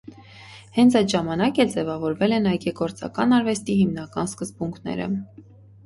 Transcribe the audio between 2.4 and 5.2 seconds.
այգեգործական արվեստի հիմնական սկզբունքները։